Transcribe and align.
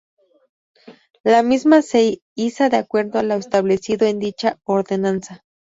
La 1.23 1.43
misma 1.43 1.83
se 1.83 2.23
iza 2.35 2.69
de 2.69 2.77
acuerdo 2.77 3.19
a 3.19 3.23
lo 3.23 3.35
establecido 3.35 4.07
en 4.07 4.17
dicha 4.17 4.57
Ordenanza. 4.63 5.43